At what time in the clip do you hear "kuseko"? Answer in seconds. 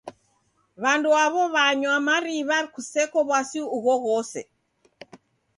2.73-3.17